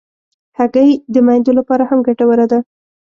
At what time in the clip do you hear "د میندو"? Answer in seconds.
1.13-1.51